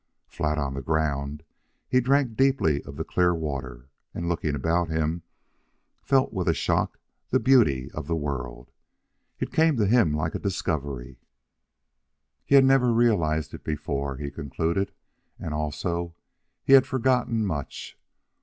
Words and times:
Flat 0.25 0.57
on 0.57 0.73
the 0.73 0.81
ground, 0.81 1.43
he 1.87 2.01
drank 2.01 2.35
deeply 2.35 2.81
of 2.85 2.95
the 2.95 3.03
clear 3.03 3.35
water, 3.35 3.91
and, 4.15 4.27
looking 4.27 4.55
about 4.55 4.89
him, 4.89 5.21
felt 6.01 6.33
with 6.33 6.47
a 6.47 6.55
shock 6.55 6.97
the 7.29 7.39
beauty 7.39 7.91
of 7.91 8.07
the 8.07 8.15
world. 8.15 8.71
It 9.39 9.53
came 9.53 9.77
to 9.77 9.85
him 9.85 10.11
like 10.11 10.33
a 10.33 10.39
discovery; 10.39 11.19
he 12.43 12.55
had 12.55 12.65
never 12.65 12.91
realized 12.91 13.53
it 13.53 13.63
before, 13.63 14.17
he 14.17 14.31
concluded, 14.31 14.91
and 15.37 15.53
also, 15.53 16.15
he 16.63 16.73
had 16.73 16.87
forgotten 16.87 17.45
much. 17.45 17.95